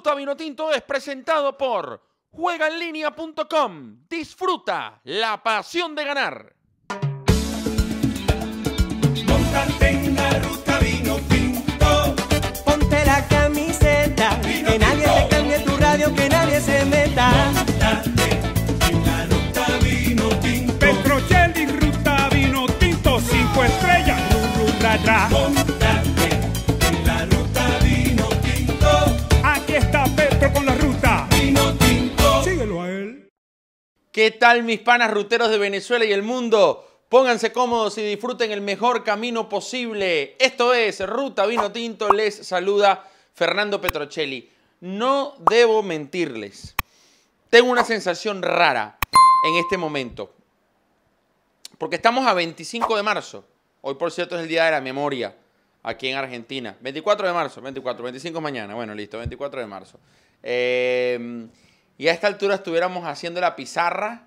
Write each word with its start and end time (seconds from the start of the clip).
Ruta 0.00 0.14
Vinotinto 0.14 0.72
es 0.72 0.80
presentado 0.80 1.58
por 1.58 2.02
juegaenlinea.com. 2.30 3.98
Disfruta 4.08 4.98
la 5.04 5.42
pasión 5.42 5.94
de 5.94 6.04
ganar. 6.06 6.54
Montate 9.26 9.90
en 9.90 10.16
la 10.16 10.30
ruta 10.38 10.78
vino 10.78 11.16
tinto. 11.28 12.14
Ponte 12.64 13.04
la 13.04 13.28
camiseta, 13.28 14.40
que 14.40 14.78
nadie 14.78 15.04
te 15.04 15.28
cambie 15.36 15.58
tu 15.58 15.76
radio, 15.76 16.14
que 16.14 16.28
nadie 16.30 16.62
se 16.62 16.82
meta. 16.86 17.30
Montate 17.52 18.40
en 18.88 19.04
la 19.04 19.26
ruta 19.26 19.66
vino 19.82 20.28
tinto. 20.40 20.78
Petrocelli, 20.78 21.66
ruta 21.66 22.30
vino 22.32 22.66
tinto, 22.78 23.20
cinco 23.20 23.64
estrellas, 23.64 24.18
ru, 24.56 24.64
¿Qué 34.20 34.32
tal 34.32 34.64
mis 34.64 34.80
panas 34.80 35.10
ruteros 35.10 35.48
de 35.48 35.56
Venezuela 35.56 36.04
y 36.04 36.12
el 36.12 36.22
mundo? 36.22 36.86
Pónganse 37.08 37.52
cómodos 37.52 37.96
y 37.96 38.02
disfruten 38.02 38.52
el 38.52 38.60
mejor 38.60 39.02
camino 39.02 39.48
posible. 39.48 40.36
Esto 40.38 40.74
es 40.74 41.00
Ruta 41.08 41.46
Vino 41.46 41.72
Tinto. 41.72 42.12
Les 42.12 42.46
saluda 42.46 43.08
Fernando 43.32 43.80
Petrocelli. 43.80 44.46
No 44.82 45.36
debo 45.50 45.82
mentirles. 45.82 46.74
Tengo 47.48 47.70
una 47.70 47.82
sensación 47.82 48.42
rara 48.42 48.98
en 49.48 49.54
este 49.54 49.78
momento. 49.78 50.34
Porque 51.78 51.96
estamos 51.96 52.26
a 52.26 52.34
25 52.34 52.98
de 52.98 53.02
marzo. 53.02 53.46
Hoy, 53.80 53.94
por 53.94 54.12
cierto, 54.12 54.36
es 54.36 54.42
el 54.42 54.48
Día 54.48 54.66
de 54.66 54.72
la 54.72 54.82
Memoria 54.82 55.34
aquí 55.82 56.08
en 56.08 56.18
Argentina. 56.18 56.76
24 56.82 57.26
de 57.26 57.32
marzo, 57.32 57.62
24, 57.62 58.04
25 58.04 58.38
mañana. 58.42 58.74
Bueno, 58.74 58.94
listo, 58.94 59.16
24 59.16 59.62
de 59.62 59.66
marzo. 59.66 59.98
Eh, 60.42 61.48
y 62.00 62.08
a 62.08 62.12
esta 62.12 62.28
altura 62.28 62.54
estuviéramos 62.54 63.04
haciendo 63.04 63.42
la 63.42 63.54
pizarra 63.54 64.22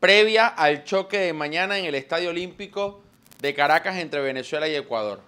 previa 0.00 0.48
al 0.48 0.82
choque 0.82 1.16
de 1.16 1.32
mañana 1.32 1.78
en 1.78 1.84
el 1.84 1.94
Estadio 1.94 2.30
Olímpico 2.30 3.02
de 3.40 3.54
Caracas 3.54 3.98
entre 3.98 4.20
Venezuela 4.20 4.66
y 4.66 4.74
Ecuador. 4.74 5.20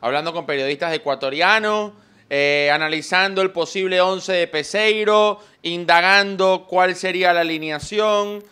Hablando 0.00 0.32
con 0.32 0.46
periodistas 0.46 0.94
ecuatorianos, 0.94 1.94
eh, 2.30 2.70
analizando 2.72 3.42
el 3.42 3.50
posible 3.50 4.00
11 4.00 4.32
de 4.32 4.46
Peseiro, 4.46 5.40
indagando 5.62 6.64
cuál 6.68 6.94
sería 6.94 7.32
la 7.32 7.40
alineación. 7.40 8.44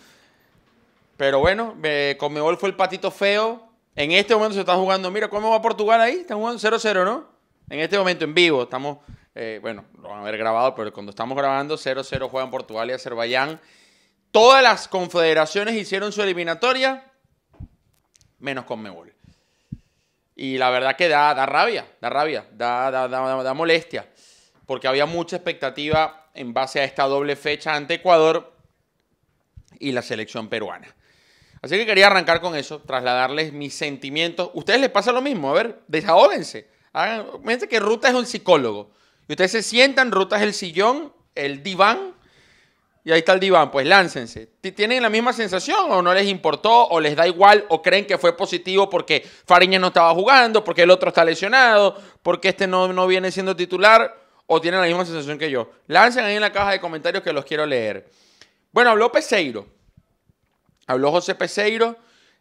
Pero 1.17 1.39
bueno, 1.39 1.77
eh, 1.84 2.17
Conmebol 2.19 2.56
fue 2.56 2.70
el 2.70 2.75
patito 2.75 3.12
feo. 3.12 3.69
En 3.95 4.11
este 4.11 4.34
momento 4.34 4.55
se 4.55 4.61
está 4.62 4.75
jugando, 4.75 5.12
mira, 5.12 5.29
¿cómo 5.29 5.53
va 5.53 5.62
Portugal 5.62 6.01
ahí? 6.01 6.17
Están 6.23 6.39
jugando 6.39 6.58
0-0, 6.58 7.05
¿no? 7.05 7.29
En 7.70 7.79
este 7.79 7.97
momento 7.97 8.25
en 8.25 8.34
vivo, 8.34 8.64
estamos, 8.64 8.98
eh, 9.39 9.59
bueno, 9.61 9.84
lo 10.01 10.09
van 10.09 10.19
a 10.19 10.23
haber 10.23 10.39
grabado, 10.39 10.75
pero 10.75 10.91
cuando 10.95 11.11
estamos 11.11 11.37
grabando 11.37 11.77
0-0 11.77 12.31
juegan 12.31 12.51
Portugal 12.51 12.89
y 12.89 12.95
Azerbaiyán. 12.95 13.61
Todas 14.31 14.62
las 14.62 14.89
confederaciones 14.89 15.75
hicieron 15.75 16.11
su 16.11 16.23
eliminatoria, 16.23 17.12
menos 18.39 18.64
Conmebol. 18.64 19.14
Y 20.34 20.57
la 20.57 20.70
verdad 20.70 20.97
que 20.97 21.09
da, 21.09 21.34
da 21.34 21.45
rabia, 21.45 21.87
da 22.01 22.09
rabia, 22.09 22.47
da, 22.51 22.91
da, 22.91 23.09
da, 23.09 23.55
molestia, 23.55 24.09
porque 24.64 24.89
había 24.89 25.05
mucha 25.05 25.37
expectativa 25.37 26.31
en 26.33 26.55
base 26.55 26.81
a 26.81 26.84
esta 26.84 27.05
doble 27.05 27.37
fecha 27.37 27.75
ante 27.75 27.95
Ecuador 27.95 28.55
y 29.79 29.92
la 29.92 30.01
selección 30.01 30.48
peruana. 30.48 30.89
Así 31.61 31.77
que 31.77 31.84
quería 31.84 32.07
arrancar 32.07 32.41
con 32.41 32.57
eso, 32.57 32.81
trasladarles 32.81 33.53
mis 33.53 33.75
sentimientos. 33.75 34.51
¿Ustedes 34.55 34.81
les 34.81 34.91
pasa 34.91 35.12
lo 35.12 35.20
mismo? 35.20 35.51
A 35.51 35.55
ver, 35.55 35.81
desahóguense. 35.89 36.70
Hagan, 36.95 37.27
que 37.69 37.81
Ruta 37.81 38.09
es 38.09 38.14
un 38.14 38.25
psicólogo. 38.25 38.97
Y 39.29 39.33
ustedes 39.33 39.53
se 39.53 39.63
sientan, 39.63 40.13
Ruta 40.13 40.37
es 40.37 40.43
el 40.43 40.55
sillón, 40.55 41.13
el 41.35 41.63
diván, 41.63 42.15
y 43.07 43.13
ahí 43.13 43.21
está 43.21 43.35
el 43.35 43.41
diván, 43.41 43.71
pues 43.71 43.87
láncense. 43.87 44.47
¿Tienen 44.75 45.01
la 45.01 45.09
misma 45.09 45.33
sensación 45.33 45.93
o 45.93 46.03
no 46.03 46.13
les 46.13 46.27
importó 46.27 46.89
o 46.89 47.01
les 47.01 47.15
da 47.15 47.25
igual 47.25 47.65
o 47.69 47.81
creen 47.81 48.05
que 48.05 48.19
fue 48.19 48.36
positivo 48.36 48.91
porque 48.91 49.25
Fariñas 49.47 49.81
no 49.81 49.86
estaba 49.89 50.13
jugando, 50.13 50.65
porque 50.65 50.83
el 50.83 50.91
otro 50.91 51.11
está 51.11 51.25
lesionado, 51.25 51.97
porque 52.25 52.48
este 52.48 52.67
no, 52.67 52.92
no 52.92 53.07
viene 53.07 53.31
siendo 53.31 53.55
titular 53.55 54.13
o 54.47 54.61
tienen 54.61 54.81
la 54.81 54.89
misma 54.89 55.05
sensación 55.05 55.39
que 55.39 55.48
yo? 55.48 55.70
Lancen 55.86 56.25
ahí 56.25 56.35
en 56.35 56.41
la 56.41 56.51
caja 56.51 56.73
de 56.73 56.81
comentarios 56.81 57.23
que 57.23 57.33
los 57.33 57.45
quiero 57.45 57.65
leer. 57.65 58.11
Bueno, 58.73 58.91
habló 58.91 59.13
Peseiro. 59.13 59.69
Habló 60.89 61.13
José 61.13 61.36
Peseiro. 61.36 61.97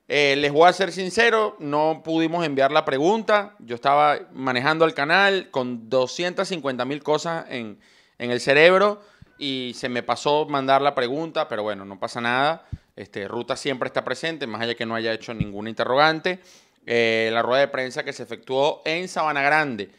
Eh, 0.08 0.36
les 0.38 0.52
voy 0.52 0.70
a 0.70 0.74
ser 0.74 0.92
sincero, 0.92 1.56
no 1.60 2.02
pudimos 2.04 2.46
enviar 2.46 2.72
la 2.72 2.86
pregunta. 2.86 3.56
Yo 3.60 3.76
estaba 3.76 4.20
manejando 4.34 4.86
el 4.86 4.94
canal 4.94 5.50
con 5.50 5.90
250 5.90 6.86
mil 6.86 7.02
cosas 7.02 7.46
en, 7.50 7.80
el 8.20 8.40
cerebro 8.40 9.02
y 9.40 9.74
se 9.76 9.90
me 9.90 10.04
pasó 10.04 10.46
mandar 10.46 10.82
la 10.82 10.96
pregunta, 10.96 11.48
pero 11.48 11.64
bueno, 11.64 11.86
no 11.86 12.00
pasa 12.00 12.22
nada. 12.22 12.66
Este, 12.96 13.28
Ruta 13.28 13.56
siempre 13.58 13.88
está 13.88 14.04
presente, 14.06 14.48
más 14.48 14.62
allá 14.62 14.76
que 14.76 14.86
no 14.86 14.96
haya 14.96 15.12
hecho 15.12 15.34
ningún 15.34 15.68
interrogante. 15.68 16.40
Eh, 16.86 17.30
la 17.34 17.42
rueda 17.42 17.62
de 17.62 17.68
prensa 17.68 18.04
que 18.04 18.14
se 18.14 18.24
efectuó 18.24 18.84
en 18.86 19.08
Sabana 19.08 19.42
Grande, 19.42 19.90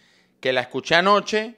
que 0.40 0.52
la 0.52 0.60
escuché 0.60 0.94
anoche, 0.94 1.56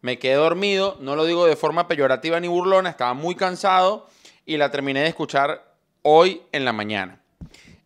me 0.00 0.18
quedé 0.18 0.34
dormido, 0.34 0.96
no 1.00 1.16
lo 1.16 1.26
digo 1.26 1.46
de 1.46 1.54
forma 1.54 1.86
peyorativa 1.86 2.40
ni 2.40 2.48
burlona, 2.48 2.88
estaba 2.88 3.12
muy 3.12 3.34
cansado 3.34 4.08
y 4.46 4.56
la 4.56 4.70
terminé 4.70 5.00
de 5.00 5.08
escuchar 5.08 5.74
hoy 6.02 6.42
en 6.52 6.64
la 6.64 6.72
mañana. 6.72 7.19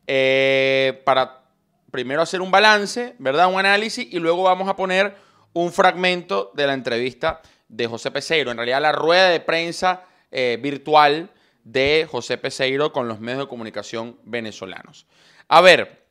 Eh, 0.07 1.03
para 1.05 1.45
primero 1.91 2.23
hacer 2.23 2.41
un 2.41 2.51
balance, 2.51 3.15
¿verdad? 3.19 3.53
Un 3.53 3.61
análisis 3.61 4.07
y 4.11 4.19
luego 4.19 4.43
vamos 4.43 4.69
a 4.69 4.77
poner 4.77 5.17
un 5.53 5.73
fragmento 5.73 6.51
de 6.55 6.67
la 6.67 6.75
entrevista 6.75 7.41
de 7.69 7.87
José 7.87 8.11
Peseiro, 8.11 8.51
en 8.51 8.57
realidad 8.57 8.83
la 8.83 8.93
rueda 8.93 9.31
de 9.31 9.41
prensa 9.41 10.05
eh, 10.31 10.59
virtual 10.61 11.31
de 11.63 12.07
José 12.11 12.37
Peseiro 12.37 12.93
con 12.93 13.09
los 13.09 13.21
medios 13.21 13.43
de 13.43 13.49
comunicación 13.49 14.19
venezolanos. 14.25 15.07
A 15.49 15.61
ver, 15.61 16.05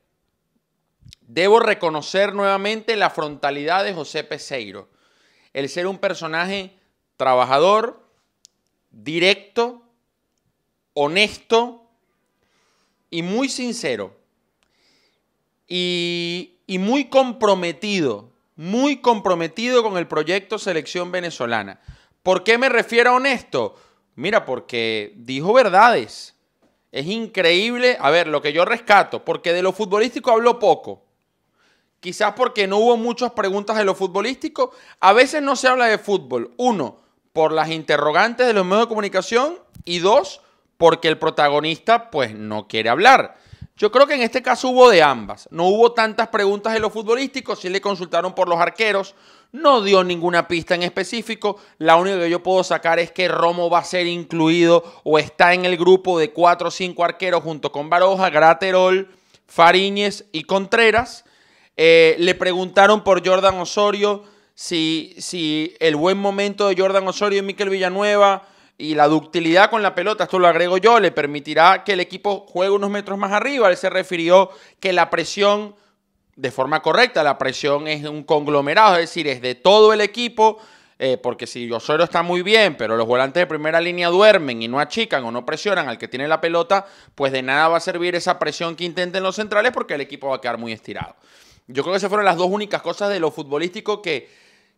debo 1.22 1.60
reconocer 1.60 2.34
nuevamente 2.34 2.96
la 2.96 3.10
frontalidad 3.10 3.84
de 3.84 3.94
José 3.94 4.24
Peseiro, 4.24 4.90
el 5.52 5.70
ser 5.70 5.88
un 5.88 6.00
personaje 6.00 6.78
trabajador, 7.18 8.08
directo, 8.90 9.84
honesto 10.94 11.83
y 13.14 13.22
muy 13.22 13.48
sincero 13.48 14.16
y, 15.68 16.50
muy 16.68 17.06
comprometido 17.06 18.32
muy 18.56 18.98
comprometido 18.98 19.84
con 19.84 19.98
el 19.98 20.08
proyecto 20.08 20.60
Selección 20.60 21.12
Venezolana. 21.12 21.80
¿Por 22.24 22.44
qué 22.44 22.58
me 22.58 22.70
refiero 22.70 23.12
a 23.12 23.16
honesto? 23.16 23.76
Mira, 24.16 24.46
porque 24.46 25.14
dijo 25.16 25.54
verdades. 25.54 26.36
Es 26.92 27.08
increíble, 27.08 27.98
a 28.00 28.12
ver, 28.12 28.28
lo 28.28 28.44
que 28.44 28.54
yo 28.54 28.64
rescato, 28.64 29.26
porque 29.26 29.54
de 29.54 29.64
lo 29.64 29.74
futbolístico 29.74 30.30
habló 30.30 30.60
poco. 30.60 31.04
Quizás 32.00 32.34
porque 32.34 32.68
no 32.68 32.78
hubo 32.78 32.98
muchas 32.98 33.32
preguntas 33.32 33.76
de 33.78 33.86
lo 33.86 33.96
futbolístico. 33.96 34.72
A 35.00 35.14
veces 35.14 35.42
no 35.42 35.56
se 35.56 35.68
habla 35.68 35.86
de 35.86 35.98
fútbol. 35.98 36.54
Uno, 36.58 36.98
por 37.32 37.52
las 37.52 37.70
interrogantes 37.70 38.46
de 38.46 38.54
los 38.54 38.66
medios 38.66 38.82
de 38.82 38.90
comunicación. 38.90 39.58
Y 39.84 40.00
dos, 40.00 40.42
porque 40.78 41.08
el 41.08 41.18
protagonista 41.18 42.10
pues 42.10 42.34
no 42.36 42.68
quiere 42.68 42.90
hablar. 42.90 43.38
Yo 43.76 43.92
creo 43.92 44.06
que 44.06 44.14
en 44.14 44.22
este 44.22 44.44
caso 44.44 44.70
hubo 44.70 44.90
de 44.90 45.02
ambas. 45.02 45.48
No 45.52 45.66
hubo 45.66 45.94
tantas 45.94 46.28
preguntas 46.28 46.74
de 46.74 46.80
los 46.80 46.94
futbolísticos, 46.94 47.60
sí 47.60 47.70
le 47.70 47.82
consultaron 47.82 48.36
por 48.36 48.48
los 48.48 48.60
arqueros, 48.60 49.16
no 49.52 49.82
dio 49.82 50.04
ninguna 50.04 50.48
pista 50.48 50.76
en 50.76 50.84
específico. 50.84 51.58
La 51.80 51.96
única 51.96 52.20
que 52.20 52.30
yo 52.30 52.44
puedo 52.44 52.64
sacar 52.64 53.00
es 53.00 53.12
que 53.12 53.28
Romo 53.28 53.70
va 53.70 53.80
a 53.80 53.84
ser 53.84 54.06
incluido 54.06 54.84
o 55.04 55.18
está 55.18 55.54
en 55.54 55.66
el 55.66 55.76
grupo 55.76 56.20
de 56.20 56.32
cuatro 56.32 56.68
o 56.68 56.72
cinco 56.72 57.04
arqueros 57.04 57.42
junto 57.44 57.72
con 57.72 57.90
Baroja, 57.90 58.30
Graterol, 58.30 59.10
Fariñez 59.48 60.26
y 60.32 60.44
Contreras. 60.44 61.26
Eh, 61.76 62.16
le 62.20 62.36
preguntaron 62.36 63.04
por 63.04 63.28
Jordan 63.28 63.60
Osorio 63.60 64.24
si, 64.54 65.16
si 65.18 65.76
el 65.80 65.96
buen 65.96 66.20
momento 66.20 66.68
de 66.68 66.76
Jordan 66.80 67.08
Osorio 67.08 67.40
y 67.40 67.42
Miquel 67.44 67.70
Villanueva 67.70 68.48
y 68.78 68.96
la 68.96 69.08
ductilidad 69.08 69.70
con 69.70 69.82
la 69.84 69.96
pelota, 69.96 70.24
esto 70.24 70.40
lo 70.40 70.48
agrego 70.48 70.78
yo, 70.78 71.00
le 71.00 71.12
permitirá 71.12 71.84
que 71.84 71.94
el 71.94 72.00
equipo 72.00 72.46
juegue 72.48 72.72
unos 72.72 72.90
metros 72.90 73.18
más 73.18 73.32
arriba. 73.32 73.70
Él 73.70 73.78
se 73.78 73.90
refirió 73.90 74.50
que 74.80 74.94
la 74.94 75.10
presión, 75.10 75.76
de 76.36 76.52
forma 76.52 76.82
correcta, 76.82 77.24
la 77.24 77.38
presión 77.38 77.88
es 77.88 78.04
un 78.06 78.24
conglomerado, 78.24 78.96
es 78.96 79.02
decir, 79.02 79.28
es 79.28 79.42
de 79.42 79.56
todo 79.56 79.94
el 79.94 80.02
equipo, 80.02 80.60
eh, 81.00 81.18
porque 81.18 81.48
si 81.48 81.72
Osorio 81.72 82.04
está 82.04 82.24
muy 82.24 82.42
bien, 82.42 82.76
pero 82.76 82.98
los 82.98 83.06
volantes 83.06 83.42
de 83.42 83.48
primera 83.48 83.80
línea 83.80 84.10
duermen 84.10 84.62
y 84.62 84.68
no 84.68 84.80
achican 84.80 85.24
o 85.24 85.32
no 85.32 85.46
presionan 85.46 85.88
al 85.88 85.98
que 85.98 86.08
tiene 86.08 86.28
la 86.28 86.42
pelota, 86.42 86.86
pues 87.14 87.32
de 87.32 87.42
nada 87.42 87.68
va 87.68 87.78
a 87.78 87.82
servir 87.82 88.16
esa 88.16 88.40
presión 88.40 88.76
que 88.76 88.86
intenten 88.86 89.22
los 89.22 89.36
centrales 89.36 89.72
porque 89.72 89.96
el 89.96 90.02
equipo 90.02 90.30
va 90.30 90.38
a 90.38 90.42
quedar 90.42 90.58
muy 90.58 90.72
estirado. 90.72 91.16
Yo 91.68 91.84
creo 91.84 91.94
que 91.94 91.98
esas 91.98 92.10
fueron 92.10 92.26
las 92.26 92.38
dos 92.38 92.48
únicas 92.50 92.82
cosas 92.82 93.10
de 93.10 93.20
lo 93.20 93.32
futbolístico 93.32 94.02
que, 94.02 94.30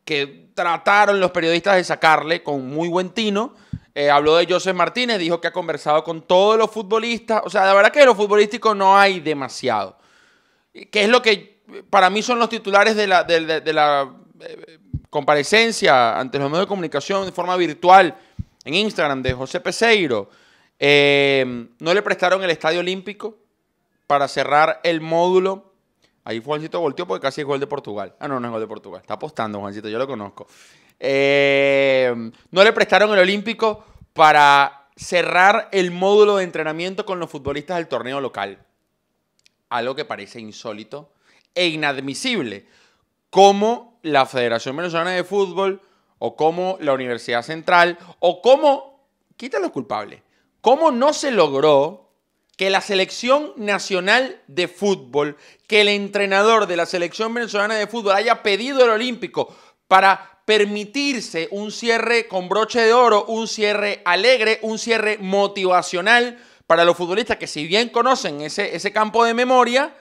que 0.03 0.50
trataron 0.53 1.19
los 1.19 1.31
periodistas 1.31 1.75
de 1.75 1.83
sacarle 1.83 2.44
con 2.44 2.68
muy 2.68 2.88
buen 2.88 3.09
tino. 3.09 3.56
Eh, 3.95 4.09
habló 4.12 4.36
de 4.36 4.45
José 4.45 4.74
Martínez, 4.74 5.18
dijo 5.18 5.39
que 5.39 5.47
ha 5.47 5.53
conversado 5.53 6.03
con 6.03 6.21
todos 6.21 6.57
los 6.57 6.69
futbolistas. 6.69 7.42
O 7.45 7.50
sea, 7.50 7.65
la 7.65 7.74
verdad 7.74 7.92
que 7.92 8.00
de 8.00 8.06
lo 8.06 8.13
futbolístico 8.13 8.75
no 8.75 8.97
hay 8.97 9.21
demasiado. 9.21 9.97
Que 10.74 11.03
es 11.03 11.09
lo 11.09 11.21
que 11.21 11.63
para 11.89 12.09
mí 12.09 12.21
son 12.21 12.38
los 12.38 12.50
titulares 12.50 12.95
de 12.95 13.07
la, 13.07 13.24
de 13.24 13.74
la 13.74 14.13
eh, 14.42 14.80
comparecencia 15.09 16.19
ante 16.19 16.38
los 16.38 16.50
medios 16.50 16.65
de 16.65 16.68
comunicación 16.68 17.25
de 17.25 17.31
forma 17.31 17.56
virtual 17.56 18.15
en 18.65 18.74
Instagram 18.74 19.21
de 19.21 19.33
José 19.33 19.59
Peseiro, 19.62 20.30
eh, 20.77 21.68
no 21.80 21.94
le 21.94 22.01
prestaron 22.01 22.44
el 22.44 22.50
Estadio 22.50 22.80
Olímpico 22.81 23.38
para 24.07 24.27
cerrar 24.27 24.81
el 24.83 25.00
módulo. 25.00 25.71
Ahí 26.24 26.41
Juancito 26.44 26.81
volteó 26.81 27.07
porque 27.07 27.21
casi 27.21 27.41
es 27.41 27.48
gol 27.48 27.59
de 27.59 27.68
Portugal. 27.68 28.15
Ah, 28.19 28.27
no, 28.27 28.39
no 28.39 28.48
es 28.48 28.51
gol 28.51 28.62
de 28.62 28.68
Portugal. 28.68 29.01
Está 29.01 29.13
apostando, 29.13 29.59
Juancito, 29.59 29.88
yo 29.88 30.00
lo 30.00 30.07
conozco. 30.07 30.48
Eh, 31.00 31.75
no 32.15 32.63
le 32.63 32.73
prestaron 32.73 33.12
el 33.13 33.19
Olímpico 33.19 33.85
para 34.13 34.88
cerrar 34.95 35.69
el 35.71 35.91
módulo 35.91 36.38
de 36.38 36.44
entrenamiento 36.44 37.06
con 37.06 37.19
los 37.19 37.29
futbolistas 37.29 37.77
del 37.77 37.88
torneo 37.88 38.21
local. 38.21 38.65
Algo 39.69 39.95
que 39.95 40.06
parece 40.06 40.39
insólito 40.39 41.12
e 41.53 41.67
inadmisible. 41.67 42.67
Como 43.29 44.00
la 44.03 44.25
Federación 44.25 44.77
Venezolana 44.77 45.12
de 45.12 45.23
Fútbol, 45.23 45.81
o 46.19 46.35
como 46.35 46.77
la 46.79 46.94
Universidad 46.94 47.41
Central, 47.41 47.97
o 48.19 48.41
como, 48.41 49.07
quita 49.35 49.59
los 49.59 49.71
culpables, 49.71 50.21
cómo 50.62 50.91
no 50.91 51.13
se 51.13 51.31
logró 51.31 52.06
que 52.57 52.69
la 52.69 52.81
selección 52.81 53.51
nacional 53.57 54.41
de 54.47 54.67
fútbol, 54.67 55.38
que 55.67 55.81
el 55.81 55.89
entrenador 55.89 56.67
de 56.67 56.77
la 56.77 56.85
selección 56.85 57.33
venezolana 57.33 57.75
de 57.75 57.88
fútbol 57.88 58.13
haya 58.13 58.41
pedido 58.44 58.83
el 58.83 58.91
olímpico 58.91 59.53
para 59.88 60.34
permitirse 60.45 61.47
un 61.51 61.71
cierre 61.71 62.27
con 62.27 62.47
broche 62.47 62.80
de 62.81 62.94
oro, 62.94 63.25
un 63.25 63.47
cierre 63.47 64.01
alegre, 64.06 64.59
un 64.62 64.77
cierre 64.77 65.18
motivacional 65.19 66.38
para 66.68 66.86
los 66.86 66.95
futbolistas 66.95 67.38
que 67.38 67.47
si 67.47 67.68
bien 67.68 67.89
conocen 67.89 68.42
ese, 68.42 68.75
ese 68.75 68.94
campo 68.94 69.25
de 69.25 69.33
memoria, 69.33 69.94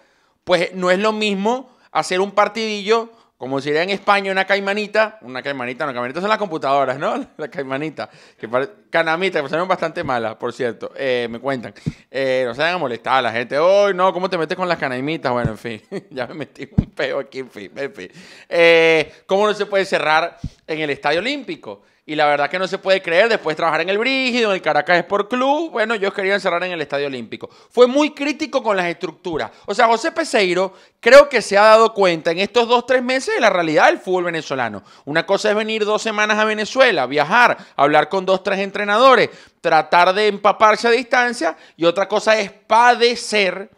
pues 0.44 0.74
no 0.74 0.90
es 0.90 0.98
lo 0.98 1.12
mismo 1.12 1.74
hacer 1.90 2.20
un 2.20 2.32
partidillo 2.32 3.10
como 3.36 3.60
diría 3.60 3.82
en 3.82 3.90
España, 3.90 4.30
una 4.32 4.44
caimanita, 4.46 5.18
una 5.22 5.42
caimanita, 5.42 5.84
no, 5.86 5.92
caimanita 5.92 6.20
son 6.20 6.28
las 6.30 6.38
computadoras, 6.38 6.98
¿no? 6.98 7.16
La 7.36 7.48
caimanita, 7.48 8.08
que 8.38 8.48
pare- 8.48 8.70
canamita, 8.90 9.42
que 9.42 9.48
son 9.48 9.66
bastante 9.68 10.02
malas, 10.04 10.36
por 10.36 10.52
cierto, 10.52 10.92
eh, 10.96 11.26
me 11.30 11.38
cuentan. 11.40 11.74
Eh, 12.10 12.44
no 12.46 12.54
se 12.54 12.60
vayan 12.62 12.76
a 12.76 12.78
molestar 12.78 13.14
a 13.16 13.22
la 13.22 13.32
gente, 13.32 13.58
hoy 13.58 13.92
no, 13.92 14.12
¿cómo 14.12 14.30
te 14.30 14.38
metes 14.38 14.56
con 14.56 14.68
las 14.68 14.78
canamitas? 14.78 15.32
Bueno, 15.32 15.50
en 15.50 15.58
fin, 15.58 15.82
ya 16.10 16.26
me 16.28 16.34
metí 16.34 16.68
un 16.76 16.86
peo 16.92 17.18
aquí, 17.18 17.40
en 17.40 17.50
fin, 17.50 17.70
en 17.76 17.92
fin. 17.94 18.08
Eh, 18.48 19.12
¿Cómo 19.26 19.46
no 19.46 19.54
se 19.54 19.66
puede 19.66 19.84
cerrar 19.84 20.38
en 20.66 20.80
el 20.80 20.90
Estadio 20.90 21.18
Olímpico? 21.20 21.82
Y 22.06 22.16
la 22.16 22.26
verdad 22.26 22.50
que 22.50 22.58
no 22.58 22.68
se 22.68 22.76
puede 22.76 23.00
creer, 23.00 23.30
después 23.30 23.54
de 23.54 23.56
trabajar 23.56 23.80
en 23.80 23.88
el 23.88 23.96
Brígido, 23.96 24.50
en 24.50 24.56
el 24.56 24.60
Caracas 24.62 24.98
Sport 24.98 25.30
Club, 25.30 25.70
bueno, 25.70 25.94
ellos 25.94 26.12
querían 26.12 26.38
cerrar 26.38 26.62
en 26.64 26.72
el 26.72 26.80
Estadio 26.82 27.06
Olímpico. 27.06 27.48
Fue 27.70 27.86
muy 27.86 28.10
crítico 28.10 28.62
con 28.62 28.76
las 28.76 28.84
estructuras. 28.86 29.50
O 29.64 29.74
sea, 29.74 29.86
José 29.86 30.12
Peseiro 30.12 30.74
creo 31.00 31.30
que 31.30 31.40
se 31.40 31.56
ha 31.56 31.62
dado 31.62 31.94
cuenta 31.94 32.30
en 32.30 32.40
estos 32.40 32.68
dos, 32.68 32.84
tres 32.84 33.02
meses 33.02 33.34
de 33.34 33.40
la 33.40 33.48
realidad 33.48 33.86
del 33.86 34.00
fútbol 34.00 34.24
venezolano. 34.24 34.82
Una 35.06 35.24
cosa 35.24 35.48
es 35.48 35.56
venir 35.56 35.86
dos 35.86 36.02
semanas 36.02 36.38
a 36.38 36.44
Venezuela, 36.44 37.06
viajar, 37.06 37.56
hablar 37.74 38.10
con 38.10 38.26
dos, 38.26 38.42
tres 38.42 38.58
entrenadores, 38.58 39.30
tratar 39.62 40.12
de 40.12 40.26
empaparse 40.26 40.88
a 40.88 40.90
distancia, 40.90 41.56
y 41.74 41.86
otra 41.86 42.06
cosa 42.06 42.38
es 42.38 42.50
padecer 42.50 43.70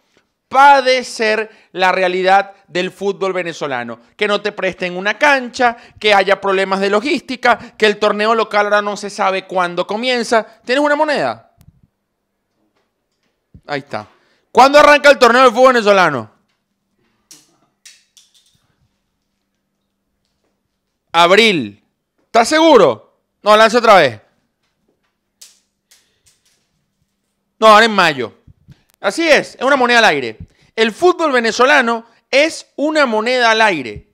padecer 0.48 1.50
la 1.72 1.92
realidad 1.92 2.52
del 2.68 2.90
fútbol 2.90 3.32
venezolano. 3.32 3.98
Que 4.16 4.28
no 4.28 4.40
te 4.40 4.52
presten 4.52 4.96
una 4.96 5.18
cancha, 5.18 5.76
que 5.98 6.14
haya 6.14 6.40
problemas 6.40 6.80
de 6.80 6.90
logística, 6.90 7.58
que 7.76 7.86
el 7.86 7.98
torneo 7.98 8.34
local 8.34 8.66
ahora 8.66 8.82
no 8.82 8.96
se 8.96 9.10
sabe 9.10 9.46
cuándo 9.46 9.86
comienza. 9.86 10.46
¿Tienes 10.64 10.84
una 10.84 10.96
moneda? 10.96 11.52
Ahí 13.66 13.80
está. 13.80 14.06
¿Cuándo 14.52 14.78
arranca 14.78 15.10
el 15.10 15.18
torneo 15.18 15.42
del 15.42 15.52
fútbol 15.52 15.74
venezolano? 15.74 16.30
Abril. 21.12 21.82
¿Estás 22.26 22.48
seguro? 22.48 23.20
No, 23.42 23.56
lanza 23.56 23.78
otra 23.78 23.94
vez. 23.94 24.20
No, 27.58 27.68
ahora 27.68 27.86
en 27.86 27.92
mayo. 27.92 28.35
Así 29.00 29.28
es, 29.28 29.54
es 29.56 29.62
una 29.62 29.76
moneda 29.76 29.98
al 29.98 30.06
aire. 30.06 30.38
El 30.74 30.92
fútbol 30.92 31.32
venezolano 31.32 32.06
es 32.30 32.66
una 32.76 33.06
moneda 33.06 33.50
al 33.50 33.60
aire. 33.60 34.08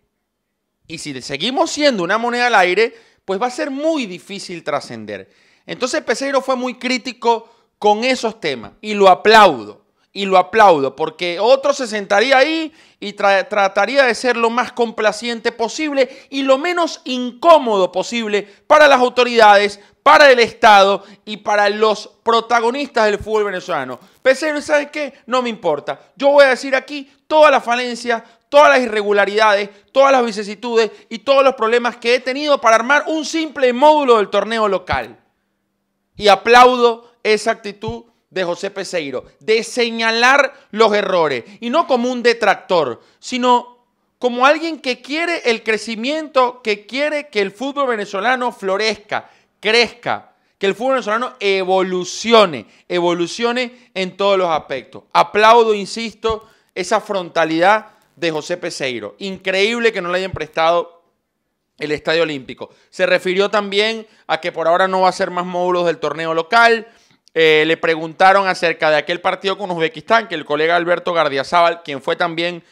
Y 0.86 0.98
si 0.98 1.20
seguimos 1.22 1.70
siendo 1.70 2.02
una 2.02 2.18
moneda 2.18 2.48
al 2.48 2.54
aire, 2.56 2.94
pues 3.24 3.40
va 3.40 3.46
a 3.46 3.50
ser 3.50 3.70
muy 3.70 4.06
difícil 4.06 4.62
trascender. 4.64 5.30
Entonces 5.66 6.02
Peseiro 6.02 6.40
fue 6.42 6.56
muy 6.56 6.78
crítico 6.78 7.48
con 7.78 8.04
esos 8.04 8.40
temas 8.40 8.72
y 8.80 8.94
lo 8.94 9.08
aplaudo. 9.08 9.82
Y 10.14 10.26
lo 10.26 10.36
aplaudo 10.36 10.94
porque 10.94 11.40
otro 11.40 11.72
se 11.72 11.86
sentaría 11.86 12.36
ahí 12.36 12.70
y 13.00 13.14
tra- 13.14 13.48
trataría 13.48 14.04
de 14.04 14.14
ser 14.14 14.36
lo 14.36 14.50
más 14.50 14.72
complaciente 14.72 15.52
posible 15.52 16.26
y 16.28 16.42
lo 16.42 16.58
menos 16.58 17.00
incómodo 17.04 17.90
posible 17.90 18.42
para 18.66 18.88
las 18.88 19.00
autoridades, 19.00 19.80
para 20.02 20.30
el 20.30 20.40
Estado 20.40 21.04
y 21.24 21.38
para 21.38 21.68
los 21.68 22.08
protagonistas 22.22 23.06
del 23.06 23.18
fútbol 23.18 23.44
venezolano. 23.44 23.98
Peseiro, 24.22 24.60
¿sabes 24.60 24.90
qué? 24.90 25.12
No 25.26 25.42
me 25.42 25.48
importa. 25.48 26.00
Yo 26.16 26.28
voy 26.28 26.44
a 26.44 26.48
decir 26.48 26.74
aquí 26.74 27.10
todas 27.26 27.50
las 27.50 27.64
falencias, 27.64 28.22
todas 28.48 28.70
las 28.70 28.80
irregularidades, 28.80 29.70
todas 29.92 30.12
las 30.12 30.24
vicisitudes 30.24 30.90
y 31.08 31.20
todos 31.20 31.44
los 31.44 31.54
problemas 31.54 31.96
que 31.96 32.16
he 32.16 32.20
tenido 32.20 32.60
para 32.60 32.76
armar 32.76 33.04
un 33.06 33.24
simple 33.24 33.72
módulo 33.72 34.18
del 34.18 34.28
torneo 34.28 34.68
local. 34.68 35.18
Y 36.16 36.28
aplaudo 36.28 37.12
esa 37.22 37.52
actitud 37.52 38.04
de 38.28 38.44
José 38.44 38.70
Peseiro, 38.70 39.24
de 39.40 39.62
señalar 39.62 40.54
los 40.70 40.92
errores, 40.94 41.44
y 41.60 41.70
no 41.70 41.86
como 41.86 42.10
un 42.10 42.22
detractor, 42.22 43.02
sino 43.18 43.86
como 44.18 44.46
alguien 44.46 44.80
que 44.80 45.02
quiere 45.02 45.50
el 45.50 45.62
crecimiento, 45.62 46.62
que 46.62 46.86
quiere 46.86 47.28
que 47.28 47.40
el 47.40 47.50
fútbol 47.50 47.88
venezolano 47.88 48.52
florezca, 48.52 49.28
crezca, 49.62 50.32
que 50.58 50.66
el 50.66 50.74
fútbol 50.74 50.94
venezolano 50.94 51.34
evolucione, 51.40 52.66
evolucione 52.88 53.90
en 53.94 54.16
todos 54.16 54.36
los 54.36 54.48
aspectos. 54.50 55.04
Aplaudo, 55.12 55.72
insisto, 55.72 56.48
esa 56.74 57.00
frontalidad 57.00 57.86
de 58.16 58.30
José 58.30 58.56
Peseiro. 58.56 59.14
Increíble 59.18 59.92
que 59.92 60.02
no 60.02 60.10
le 60.10 60.18
hayan 60.18 60.32
prestado 60.32 61.02
el 61.78 61.92
Estadio 61.92 62.22
Olímpico. 62.22 62.70
Se 62.90 63.06
refirió 63.06 63.50
también 63.50 64.06
a 64.26 64.40
que 64.40 64.52
por 64.52 64.68
ahora 64.68 64.88
no 64.88 65.00
va 65.02 65.08
a 65.08 65.12
ser 65.12 65.30
más 65.30 65.46
módulos 65.46 65.86
del 65.86 65.98
torneo 65.98 66.34
local. 66.34 66.86
Eh, 67.34 67.64
le 67.66 67.76
preguntaron 67.76 68.46
acerca 68.46 68.90
de 68.90 68.96
aquel 68.96 69.20
partido 69.20 69.56
con 69.56 69.70
Uzbekistán, 69.70 70.28
que 70.28 70.34
el 70.34 70.44
colega 70.44 70.76
Alberto 70.76 71.12
Gardiazabal, 71.12 71.82
quien 71.82 72.02
fue 72.02 72.14
también 72.14 72.62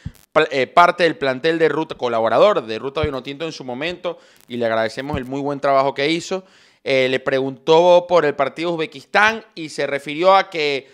eh, 0.49 0.67
parte 0.67 1.03
del 1.03 1.17
plantel 1.17 1.59
de 1.59 1.67
Ruta, 1.67 1.95
colaborador 1.95 2.65
de 2.65 2.79
Ruta 2.79 3.01
Vinotinto 3.01 3.45
en 3.45 3.51
su 3.51 3.65
momento, 3.65 4.19
y 4.47 4.57
le 4.57 4.65
agradecemos 4.65 5.17
el 5.17 5.25
muy 5.25 5.41
buen 5.41 5.59
trabajo 5.59 5.93
que 5.93 6.09
hizo, 6.09 6.45
eh, 6.83 7.07
le 7.09 7.19
preguntó 7.19 8.05
por 8.07 8.25
el 8.25 8.35
partido 8.35 8.71
Uzbekistán 8.71 9.45
y 9.55 9.69
se 9.69 9.85
refirió 9.85 10.35
a 10.35 10.49
que 10.49 10.89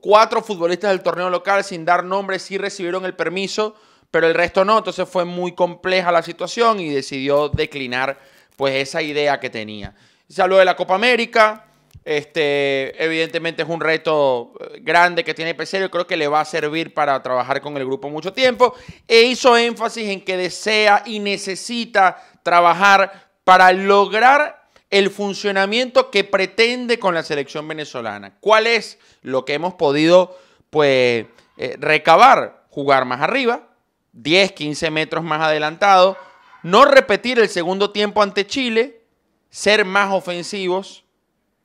cuatro 0.00 0.42
futbolistas 0.42 0.90
del 0.90 1.02
torneo 1.02 1.30
local, 1.30 1.62
sin 1.64 1.84
dar 1.84 2.04
nombres, 2.04 2.42
sí 2.42 2.58
recibieron 2.58 3.04
el 3.04 3.14
permiso, 3.14 3.74
pero 4.10 4.26
el 4.26 4.34
resto 4.34 4.64
no, 4.64 4.78
entonces 4.78 5.08
fue 5.08 5.24
muy 5.24 5.52
compleja 5.52 6.10
la 6.10 6.22
situación 6.22 6.80
y 6.80 6.88
decidió 6.88 7.48
declinar 7.48 8.18
pues 8.56 8.74
esa 8.74 9.02
idea 9.02 9.38
que 9.38 9.50
tenía. 9.50 9.94
Se 10.28 10.42
habló 10.42 10.56
de 10.56 10.64
la 10.64 10.74
Copa 10.74 10.94
América, 10.94 11.66
este, 12.04 13.02
evidentemente 13.02 13.62
es 13.62 13.68
un 13.68 13.80
reto 13.80 14.54
eh, 14.60 14.78
grande 14.80 15.22
que 15.24 15.34
tiene 15.34 15.54
Peseiro, 15.54 15.90
creo 15.90 16.06
que 16.06 16.16
le 16.16 16.26
va 16.26 16.40
a 16.40 16.44
servir 16.44 16.94
para 16.94 17.22
trabajar 17.22 17.60
con 17.60 17.76
el 17.76 17.84
grupo 17.84 18.08
mucho 18.08 18.32
tiempo, 18.32 18.74
e 19.06 19.22
hizo 19.22 19.56
énfasis 19.56 20.08
en 20.08 20.24
que 20.24 20.36
desea 20.36 21.02
y 21.06 21.18
necesita 21.18 22.16
trabajar 22.42 23.30
para 23.44 23.72
lograr 23.72 24.57
el 24.90 25.10
funcionamiento 25.10 26.10
que 26.10 26.24
pretende 26.24 26.98
con 26.98 27.14
la 27.14 27.22
selección 27.22 27.68
venezolana. 27.68 28.36
¿Cuál 28.40 28.66
es 28.66 28.98
lo 29.22 29.44
que 29.44 29.54
hemos 29.54 29.74
podido 29.74 30.38
pues, 30.70 31.26
eh, 31.56 31.76
recabar? 31.78 32.66
Jugar 32.70 33.04
más 33.04 33.20
arriba, 33.20 33.68
10, 34.12 34.52
15 34.52 34.90
metros 34.90 35.24
más 35.24 35.40
adelantado, 35.40 36.16
no 36.62 36.84
repetir 36.84 37.38
el 37.38 37.48
segundo 37.48 37.90
tiempo 37.90 38.22
ante 38.22 38.46
Chile, 38.46 39.02
ser 39.50 39.84
más 39.84 40.12
ofensivos, 40.12 41.04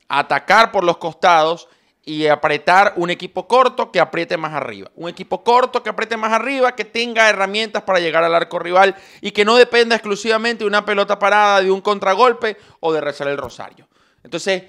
atacar 0.08 0.72
por 0.72 0.84
los 0.84 0.98
costados 0.98 1.68
y 2.06 2.28
apretar 2.28 2.94
un 2.98 3.10
equipo 3.10 3.48
corto 3.48 3.92
que 3.92 4.00
apriete 4.00 4.36
más 4.36 4.54
arriba. 4.54 4.92
Un 4.96 5.10
equipo 5.10 5.44
corto 5.44 5.82
que 5.82 5.90
apriete 5.90 6.18
más 6.18 6.34
arriba, 6.34 6.76
que 6.76 6.84
tenga 6.86 7.30
herramientas 7.30 7.84
para 7.84 8.00
llegar 8.00 8.24
al 8.24 8.36
arco 8.36 8.60
rival 8.60 8.96
y 9.22 9.32
que 9.32 9.46
no 9.46 9.56
dependa 9.56 9.96
exclusivamente 9.96 10.64
de 10.66 10.68
una 10.68 10.86
pelota 10.86 11.18
parada, 11.18 11.62
de 11.62 11.72
un 11.72 11.80
contragolpe 11.82 12.58
o 12.82 12.92
de 12.92 13.00
rezar 13.00 13.30
el 13.30 13.38
rosario. 13.38 13.88
Entonces, 14.24 14.64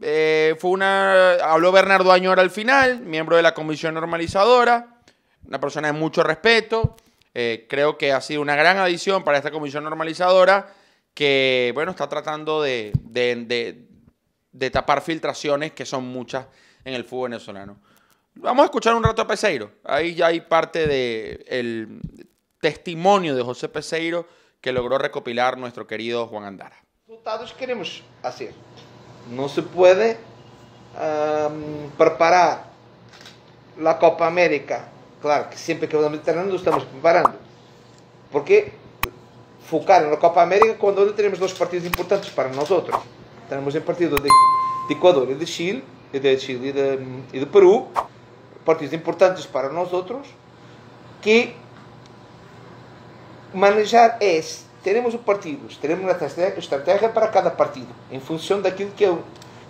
eh, 0.00 0.54
fue 0.60 0.70
una. 0.70 1.32
Habló 1.42 1.72
Bernardo 1.72 2.12
Añora 2.12 2.42
al 2.42 2.50
final, 2.50 3.00
miembro 3.00 3.34
de 3.36 3.42
la 3.42 3.54
comisión 3.54 3.94
normalizadora, 3.94 5.00
una 5.46 5.60
persona 5.60 5.88
de 5.88 5.98
mucho 5.98 6.22
respeto. 6.22 6.96
eh, 7.34 7.66
creo 7.68 7.98
que 7.98 8.12
ha 8.12 8.20
sido 8.20 8.40
una 8.40 8.56
gran 8.56 8.78
adición 8.78 9.22
para 9.22 9.36
esta 9.38 9.50
comisión 9.52 9.84
normalizadora 9.84 10.72
que, 11.14 11.70
bueno, 11.74 11.90
está 11.92 12.08
tratando 12.08 12.62
de- 12.62 12.90
de- 13.04 13.84
de 14.50 14.70
tapar 14.70 15.02
filtraciones 15.02 15.70
que 15.72 15.84
son 15.86 16.04
muchas 16.04 16.46
en 16.88 16.94
el 16.94 17.04
fútbol 17.04 17.30
venezolano. 17.30 17.76
Vamos 18.34 18.62
a 18.62 18.64
escuchar 18.66 18.94
un 18.94 19.02
rato 19.02 19.22
a 19.22 19.26
Peseiro. 19.26 19.70
Ahí 19.84 20.14
ya 20.14 20.26
hay 20.26 20.40
parte 20.40 20.86
del 20.86 22.00
testimonio 22.60 23.34
de 23.34 23.42
José 23.42 23.68
Peseiro 23.68 24.26
que 24.60 24.72
logró 24.72 24.98
recopilar 24.98 25.58
nuestro 25.58 25.86
querido 25.86 26.26
Juan 26.26 26.44
Andara. 26.44 26.76
resultados 27.06 27.52
que 27.52 27.58
queremos 27.58 28.02
hacer. 28.22 28.52
No 29.30 29.48
se 29.48 29.62
puede 29.62 30.18
am, 30.96 31.90
preparar 31.96 32.64
la 33.78 33.98
Copa 33.98 34.26
América. 34.26 34.88
Claro 35.20 35.50
que 35.50 35.56
siempre 35.56 35.88
que 35.88 35.96
vamos 35.96 36.20
lo 36.24 36.56
estamos 36.56 36.84
preparando. 36.84 37.34
Porque 38.32 38.72
focar 39.68 40.04
en 40.04 40.10
la 40.10 40.18
Copa 40.18 40.42
América 40.42 40.76
cuando 40.78 41.12
tenemos 41.12 41.38
dos 41.38 41.52
partidos 41.54 41.86
importantes 41.86 42.30
para 42.30 42.50
nosotros. 42.50 42.98
Tenemos 43.48 43.74
el 43.74 43.82
partido 43.82 44.16
de, 44.16 44.30
de 44.88 44.94
Ecuador 44.94 45.28
y 45.30 45.34
de 45.34 45.44
Chile, 45.44 45.82
y 46.12 46.18
de 46.18 46.38
Chile 46.38 46.68
y 46.68 46.72
de, 46.72 46.98
y 47.32 47.38
de 47.38 47.46
Perú, 47.46 47.88
partidos 48.64 48.94
importantes 48.94 49.46
para 49.46 49.68
nosotros, 49.68 50.26
que 51.20 51.54
manejar 53.52 54.18
es, 54.20 54.66
teremos 54.82 55.14
os 55.14 55.20
partidos, 55.20 55.76
teremos 55.78 56.04
uma 56.04 56.12
estratégia, 56.12 57.08
para 57.08 57.28
cada 57.28 57.50
partido, 57.50 57.88
em 58.10 58.20
função 58.20 58.60
daquilo 58.60 58.90
que 58.92 59.04
é 59.04 59.14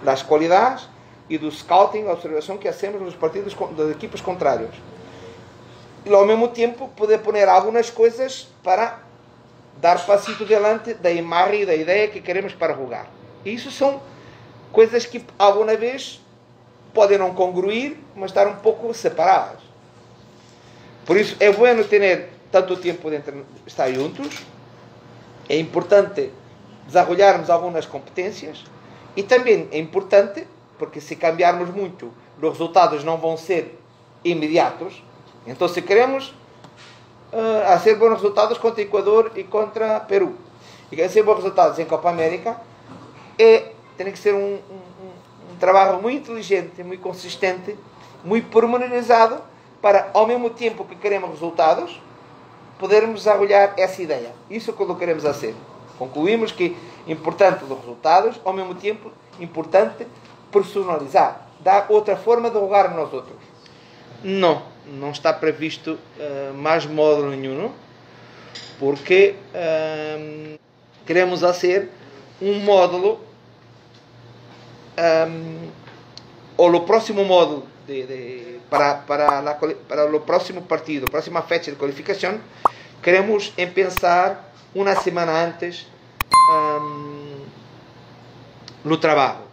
das 0.02 0.22
qualidades 0.22 0.88
e 1.28 1.36
do 1.38 1.50
scouting, 1.50 2.06
a 2.06 2.12
observação 2.12 2.56
que 2.56 2.68
hacemos 2.68 3.00
nos 3.02 3.14
partidos 3.14 3.54
das 3.76 3.90
equipes 3.90 4.20
contrárias. 4.20 4.74
E 6.04 6.14
ao 6.14 6.24
mesmo 6.24 6.48
tempo 6.48 6.88
poder 6.96 7.18
poner 7.18 7.48
algumas 7.48 7.90
coisas 7.90 8.48
para 8.62 9.00
dar 9.80 10.04
passito 10.06 10.44
delante 10.44 10.94
da 10.94 11.10
imagem 11.10 11.62
e 11.62 11.66
da 11.66 11.74
ideia 11.74 12.08
que 12.08 12.20
queremos 12.20 12.54
para 12.54 12.74
jogar. 12.74 13.10
E 13.44 13.52
isso 13.52 13.70
são 13.70 14.00
coisas 14.72 15.04
que 15.06 15.24
alguma 15.38 15.76
vez 15.76 16.20
podem 16.92 17.18
não 17.18 17.34
congruir, 17.34 17.96
mas 18.14 18.30
estar 18.30 18.46
um 18.46 18.56
pouco 18.56 18.92
separadas. 18.94 19.60
Por 21.04 21.16
isso 21.16 21.36
é 21.40 21.50
bueno 21.52 21.84
ter 21.84 22.28
tanto 22.50 22.76
tempo 22.76 23.10
de 23.10 23.22
estar 23.66 23.92
juntos. 23.92 24.42
É 25.48 25.58
importante 25.58 26.30
desenvolvermos 26.86 27.50
algumas 27.50 27.86
competências 27.86 28.64
e 29.16 29.22
também 29.22 29.68
é 29.72 29.78
importante 29.78 30.46
porque 30.78 31.00
se 31.00 31.16
cambiarmos 31.16 31.70
muito, 31.70 32.12
os 32.40 32.48
resultados 32.50 33.02
não 33.02 33.16
vão 33.16 33.36
ser 33.36 33.78
imediatos. 34.24 35.02
Então, 35.46 35.66
se 35.66 35.82
queremos 35.82 36.34
eh, 37.32 37.64
hacer 37.66 37.96
bons 37.96 38.14
resultados 38.14 38.58
contra 38.58 38.82
Equador 38.82 39.32
e 39.34 39.44
contra 39.44 40.00
Peru 40.00 40.36
e 40.86 40.96
queremos 40.96 41.12
hacer 41.12 41.22
bons 41.22 41.36
resultados 41.36 41.78
em 41.78 41.84
Copa 41.84 42.08
América, 42.08 42.60
é, 43.38 43.72
tem 43.96 44.10
que 44.10 44.18
ser 44.18 44.34
um, 44.34 44.58
trabalho 45.58 46.00
muito 46.00 46.30
inteligente, 46.30 46.82
muito 46.82 47.02
consistente, 47.02 47.76
muito 48.24 48.48
pormenorizado 48.48 49.40
para, 49.80 50.10
ao 50.12 50.26
mesmo 50.26 50.50
tempo 50.50 50.84
que 50.84 50.94
queremos 50.96 51.30
resultados, 51.30 52.00
podermos 52.78 53.24
desenvolver 53.24 53.72
essa 53.76 54.02
ideia. 54.02 54.32
Isso 54.50 54.70
é 54.70 54.74
o 54.74 54.86
que 54.86 54.94
queremos 54.94 55.22
fazer. 55.22 55.54
Concluímos 55.98 56.52
que 56.52 56.76
é 57.06 57.12
importante 57.12 57.64
os 57.64 57.70
resultados, 57.70 58.40
ao 58.44 58.52
mesmo 58.52 58.74
tempo 58.74 59.10
importante 59.40 60.06
personalizar, 60.50 61.48
dar 61.60 61.86
outra 61.88 62.16
forma 62.16 62.48
de 62.50 62.58
jogar 62.58 62.94
nós 62.94 63.12
outros. 63.12 63.36
Não, 64.22 64.62
não 64.86 65.10
está 65.10 65.32
previsto 65.32 65.98
eh, 66.18 66.50
mais 66.54 66.86
módulo 66.86 67.30
nenhum, 67.30 67.70
porque 68.78 69.34
eh, 69.52 70.56
queremos 71.06 71.40
fazer 71.40 71.90
um 72.40 72.60
módulo 72.60 73.20
um, 74.98 75.70
o 76.56 76.66
lo 76.66 76.80
próximo 76.84 77.24
módulo 77.24 77.66
de, 77.86 78.02
de- 78.04 78.58
para, 78.68 78.94
para, 79.06 79.40
la 79.40 79.54
para 79.54 80.04
o 80.04 80.20
próximo 80.20 80.62
partido, 80.62 81.08
próxima 81.08 81.40
fecha 81.42 81.70
de 81.70 81.76
qualificação, 81.76 82.38
queremos 83.02 83.52
em 83.56 83.66
pensar 83.70 84.52
uma 84.74 84.94
semana 84.96 85.32
antes 85.32 85.86
um, 86.50 87.44
no 88.84 88.96
trabalho. 88.98 89.48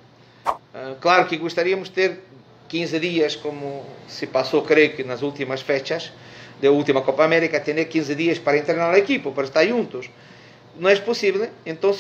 Uh, 0.48 0.96
claro 1.00 1.26
que 1.28 1.38
gostaríamos 1.38 1.88
de 1.88 1.94
ter 1.96 2.24
15 2.68 3.00
dias, 3.00 3.36
como 3.36 3.86
se 4.08 4.28
passou, 4.28 4.64
creio 4.64 4.96
que 4.96 5.04
nas 5.04 5.22
últimas 5.22 5.62
fechas 5.62 6.12
da 6.62 6.72
última 6.72 7.02
Copa 7.02 7.24
América, 7.24 7.60
ter 7.60 7.86
15 7.86 8.16
dias 8.16 8.40
para 8.40 8.62
treinar 8.62 8.94
a 8.94 8.98
equipe, 8.98 9.30
para 9.32 9.44
estar 9.44 9.66
juntos. 9.66 10.10
Não 10.78 10.90
é 10.90 10.96
possível, 10.98 11.48
então 11.66 11.92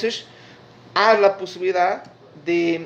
há 0.93 1.11
a 1.11 1.29
possibilidade 1.29 2.09
de 2.45 2.81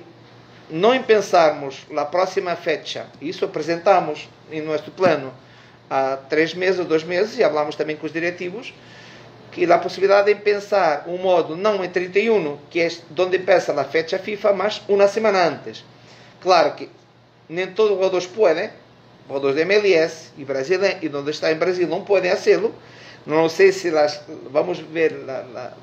não 0.70 1.02
pensarmos 1.02 1.86
na 1.90 2.06
próxima 2.06 2.56
fecha, 2.56 3.08
isso 3.22 3.44
apresentamos 3.46 4.30
em 4.52 4.62
nosso 4.62 4.92
plano 4.92 5.34
há 5.90 6.18
três 6.30 6.54
meses 6.54 6.80
ou 6.80 6.86
dois 6.86 7.04
meses, 7.04 7.38
e 7.38 7.42
falamos 7.42 7.76
também 7.76 7.96
com 7.96 8.06
os 8.06 8.14
diretivos, 8.14 8.74
que 9.52 9.70
a 9.72 9.78
possibilidade 9.80 10.32
de 10.32 10.40
pensar 10.40 11.06
um 11.08 11.18
modo 11.18 11.56
não 11.56 11.84
em 11.84 11.90
31, 11.90 12.58
que 12.70 12.82
é 12.82 12.90
onde 13.18 13.38
empieza 13.38 13.80
a 13.80 13.84
fecha 13.84 14.20
FIFA, 14.20 14.54
mas 14.54 14.82
uma 14.88 15.08
semana 15.08 15.48
antes. 15.48 15.84
Claro 16.40 16.74
que 16.74 16.90
nem 17.48 17.68
todos 17.68 17.94
os 17.94 17.98
jogadores 17.98 18.28
podem, 18.28 18.70
jogadores 19.28 19.56
de 19.56 19.62
MLS 19.64 20.32
e 20.38 20.46
Brasil, 20.46 20.80
e 21.02 21.10
onde 21.10 21.32
está 21.32 21.52
em 21.52 21.56
Brasil 21.56 21.88
não 21.88 22.04
podem 22.04 22.30
fazê-lo. 22.30 22.76
Não 23.26 23.50
sei 23.50 23.72
se 23.72 23.90
las, 23.90 24.22
vamos 24.52 24.80
ver 24.80 25.14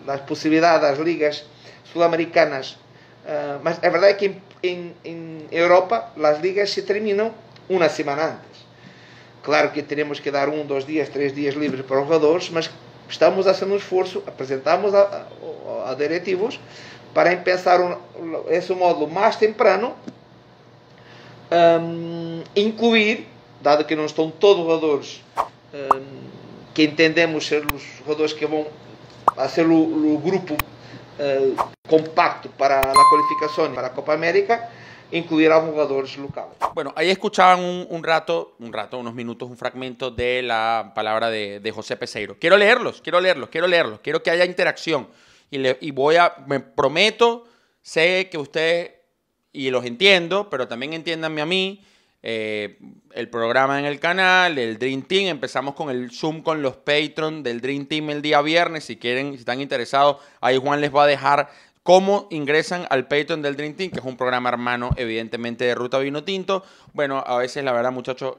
las 0.07 0.21
possibilidades 0.23 0.81
das 0.81 0.99
ligas 0.99 1.45
sul-americanas 1.93 2.79
Uh, 3.27 3.59
mas 3.61 3.83
a 3.83 3.89
verdade 3.89 4.13
é 4.13 4.15
que 4.15 4.37
em, 4.69 5.47
Europa 5.51 6.13
as 6.23 6.41
ligas 6.41 6.71
se 6.71 6.83
terminam 6.83 7.33
uma 7.69 7.89
semana 7.89 8.25
antes. 8.25 8.67
Claro 9.43 9.71
que 9.71 9.83
teremos 9.83 10.19
que 10.19 10.31
dar 10.31 10.49
um, 10.49 10.67
dois 10.67 10.85
dias, 10.85 11.09
três 11.09 11.35
dias 11.35 11.55
livres 11.55 11.85
para 11.87 12.01
os 12.01 12.05
jogadores, 12.05 12.51
mas 12.51 12.71
estamos 13.09 13.47
a 13.47 13.55
fazer 13.55 13.73
um 13.73 13.77
esforço, 13.77 14.23
apresentamos 14.27 14.95
a, 14.95 15.27
a, 15.85 15.91
a 15.91 15.95
diretivos 15.95 16.59
para 17.15 17.35
pensar 17.37 17.81
um, 17.81 17.97
esse 18.49 18.73
módulo 18.75 19.09
mais 19.09 19.37
temprano, 19.37 19.95
um, 21.81 22.43
incluir, 22.55 23.27
dado 23.61 23.85
que 23.85 23.95
não 23.95 24.07
estão 24.07 24.31
todos 24.31 24.65
os 24.65 24.69
jogadores 24.69 25.25
um, 25.73 26.27
que 26.75 26.83
entendemos 26.83 27.47
ser 27.47 27.65
os 27.73 27.83
jogadores 27.99 28.33
que 28.33 28.45
vão 28.47 28.67
a 29.37 29.49
ser 29.49 29.67
o, 29.67 30.15
o 30.15 30.19
grupo 30.19 30.57
compacto 31.89 32.51
para 32.51 32.81
la 32.81 32.93
cualificación 33.11 33.75
para 33.75 33.93
Copa 33.93 34.13
América, 34.13 34.71
incluir 35.13 35.53
a 35.53 35.61
jugadores 35.61 36.17
locales. 36.19 36.57
Bueno, 36.75 36.93
ahí 36.97 37.11
escuchaban 37.11 37.61
un, 37.61 37.87
un 37.89 38.03
rato, 38.03 38.57
un 38.59 38.73
rato, 38.73 38.99
unos 38.99 39.15
minutos, 39.15 39.49
un 39.49 39.57
fragmento 39.57 40.11
de 40.11 40.43
la 40.43 40.93
palabra 40.95 41.31
de, 41.31 41.61
de 41.61 41.71
José 41.73 41.97
Peseiro. 41.97 42.37
Quiero 42.41 42.57
leerlos, 42.57 43.01
quiero 43.03 43.21
leerlos, 43.21 43.49
quiero 43.51 43.67
leerlos, 43.67 44.01
quiero 44.01 44.23
que 44.23 44.31
haya 44.31 44.45
interacción. 44.45 45.09
Y, 45.51 45.59
le- 45.59 45.79
y 45.81 45.93
voy 45.93 46.17
a, 46.17 46.35
me 46.47 46.59
prometo, 46.61 47.45
sé 47.83 48.29
que 48.31 48.37
ustedes, 48.39 48.91
y 49.53 49.71
los 49.71 49.85
entiendo, 49.85 50.51
pero 50.51 50.67
también 50.67 50.93
entiéndanme 50.93 51.41
a 51.41 51.47
mí, 51.47 51.85
eh, 52.29 52.77
el 53.13 53.29
programa 53.29 53.79
en 53.79 53.85
el 53.85 54.01
canal, 54.01 54.59
el 54.59 54.81
Dream 54.81 55.03
Team, 55.03 55.29
empezamos 55.29 55.77
con 55.77 55.91
el 55.91 56.11
Zoom 56.11 56.43
con 56.43 56.61
los 56.61 56.77
Patreon 56.77 57.45
del 57.45 57.61
Dream 57.61 57.87
Team 57.87 58.11
el 58.11 58.21
día 58.21 58.43
viernes, 58.43 58.83
si 58.83 58.97
quieren, 58.97 59.35
si 59.35 59.39
están 59.39 59.61
interesados, 59.61 60.17
ahí 60.41 60.57
Juan 60.57 60.81
les 60.81 60.93
va 60.93 61.05
a 61.05 61.07
dejar 61.07 61.49
cómo 61.85 62.27
ingresan 62.33 62.85
al 62.91 63.07
Patreon 63.07 63.43
del 63.43 63.55
Dream 63.55 63.75
Team, 63.75 63.93
que 63.93 64.01
es 64.01 64.05
un 64.05 64.17
programa 64.17 64.49
hermano, 64.49 64.91
evidentemente, 64.97 65.67
de 65.67 65.77
Ruta 65.77 66.01
Vino 66.01 66.25
Tinto. 66.25 66.65
Bueno, 66.95 67.23
a 67.25 67.39
veces, 67.39 67.63
la 67.63 67.71
verdad, 67.71 67.93
muchachos, 67.93 68.39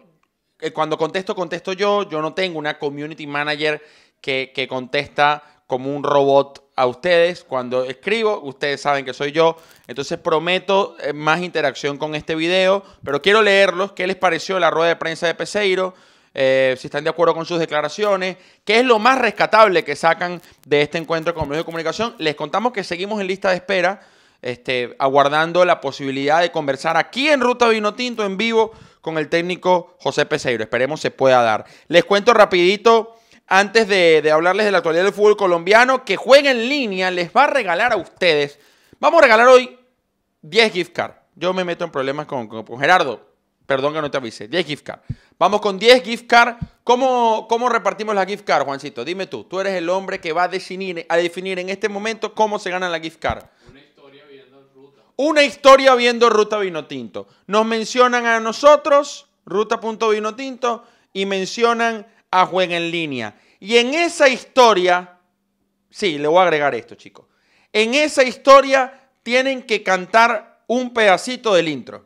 eh, 0.59 0.71
cuando 0.71 0.97
contesto, 0.97 1.33
contesto 1.33 1.71
yo. 1.71 2.09
Yo 2.09 2.21
no 2.21 2.33
tengo 2.33 2.59
una 2.59 2.77
community 2.77 3.25
manager 3.25 3.81
que, 4.19 4.51
que 4.53 4.67
contesta 4.67 5.56
como 5.67 5.95
un 5.95 6.03
robot 6.03 6.71
a 6.75 6.85
ustedes. 6.87 7.43
Cuando 7.43 7.83
escribo, 7.83 8.39
ustedes 8.41 8.81
saben 8.81 9.05
que 9.05 9.13
soy 9.13 9.31
yo. 9.31 9.57
Entonces 9.87 10.17
prometo 10.17 10.95
eh, 10.99 11.13
más 11.13 11.41
interacción 11.41 11.97
con 11.97 12.15
este 12.15 12.35
video. 12.35 12.83
Pero 13.03 13.21
quiero 13.21 13.41
leerlos. 13.41 13.91
¿Qué 13.91 14.07
les 14.07 14.15
pareció 14.15 14.59
la 14.59 14.71
rueda 14.71 14.89
de 14.89 14.95
prensa 14.95 15.27
de 15.27 15.35
Peseiro? 15.35 15.93
Eh, 16.33 16.75
si 16.77 16.87
están 16.87 17.03
de 17.03 17.09
acuerdo 17.09 17.33
con 17.33 17.45
sus 17.45 17.59
declaraciones. 17.59 18.37
¿Qué 18.63 18.79
es 18.79 18.85
lo 18.85 18.99
más 18.99 19.19
rescatable 19.19 19.83
que 19.83 19.95
sacan 19.95 20.41
de 20.65 20.83
este 20.83 20.97
encuentro 20.97 21.33
con 21.33 21.49
medios 21.49 21.63
de 21.63 21.65
comunicación? 21.65 22.15
Les 22.19 22.35
contamos 22.35 22.73
que 22.73 22.83
seguimos 22.83 23.19
en 23.19 23.27
lista 23.27 23.49
de 23.49 23.55
espera. 23.55 24.01
Este, 24.39 24.95
aguardando 24.99 25.65
la 25.65 25.81
posibilidad 25.81 26.41
de 26.41 26.51
conversar 26.51 26.95
aquí 26.95 27.27
en 27.27 27.41
Ruta 27.41 27.67
Vino 27.69 27.95
Tinto 27.95 28.23
en 28.23 28.37
vivo 28.37 28.71
con 29.01 29.17
el 29.17 29.29
técnico 29.29 29.95
José 29.99 30.27
Peseiro. 30.27 30.63
Esperemos 30.63 31.01
se 31.01 31.09
pueda 31.09 31.41
dar. 31.41 31.65
Les 31.87 32.05
cuento 32.05 32.35
rapidito, 32.35 33.16
antes 33.47 33.87
de, 33.87 34.21
de 34.21 34.31
hablarles 34.31 34.65
de 34.65 34.71
la 34.71 34.79
actualidad 34.79 35.03
del 35.05 35.13
fútbol 35.13 35.37
colombiano, 35.37 36.03
que 36.05 36.17
juega 36.17 36.51
en 36.51 36.67
línea 36.69 37.09
les 37.11 37.31
va 37.31 37.45
a 37.45 37.47
regalar 37.47 37.93
a 37.93 37.97
ustedes. 37.97 38.59
Vamos 38.99 39.19
a 39.19 39.23
regalar 39.23 39.47
hoy 39.47 39.79
10 40.41 40.73
gift 40.73 40.93
cards. 40.93 41.15
Yo 41.35 41.53
me 41.53 41.63
meto 41.63 41.83
en 41.85 41.91
problemas 41.91 42.25
con, 42.25 42.47
con- 42.47 42.63
con 42.65 42.79
Gerardo. 42.79 43.25
Perdón 43.65 43.93
que 43.93 44.01
no 44.01 44.09
te 44.09 44.17
avise. 44.17 44.47
10 44.47 44.65
gift 44.65 44.83
cards. 44.85 45.03
Vamos 45.37 45.61
con 45.61 45.77
10 45.77 46.01
gift 46.03 46.25
cards. 46.27 46.57
¿Cómo, 46.83 47.47
¿Cómo 47.49 47.69
repartimos 47.69 48.15
la 48.15 48.25
gift 48.25 48.45
card, 48.45 48.63
Juancito? 48.65 49.03
Dime 49.05 49.27
tú. 49.27 49.43
Tú 49.43 49.59
eres 49.59 49.73
el 49.75 49.89
hombre 49.89 50.19
que 50.19 50.31
va 50.33 50.43
a 50.43 50.47
definir, 50.47 51.05
a 51.09 51.17
definir 51.17 51.59
en 51.59 51.69
este 51.69 51.89
momento 51.89 52.33
cómo 52.33 52.59
se 52.59 52.69
gana 52.69 52.89
la 52.89 52.99
gift 52.99 53.19
card. 53.19 53.43
Una 55.17 55.43
historia 55.43 55.95
viendo 55.95 56.29
Ruta 56.29 56.57
Vino 56.59 56.85
Tinto. 56.85 57.27
Nos 57.47 57.65
mencionan 57.65 58.25
a 58.25 58.39
nosotros, 58.39 59.27
Ruta.vinotinto, 59.45 60.83
y 61.13 61.25
mencionan 61.25 62.05
a 62.31 62.45
Juega 62.45 62.77
en 62.77 62.91
Línea. 62.91 63.35
Y 63.59 63.77
en 63.77 63.93
esa 63.93 64.29
historia 64.29 65.17
Sí, 65.97 66.17
le 66.17 66.27
voy 66.27 66.39
a 66.39 66.43
agregar 66.43 66.75
esto, 66.75 66.95
chicos. 66.95 67.25
En 67.71 67.93
esa 67.93 68.23
historia 68.23 69.09
tienen 69.23 69.63
que 69.63 69.83
cantar 69.83 70.61
un 70.67 70.93
pedacito 70.93 71.53
del 71.53 71.69
intro. 71.69 72.05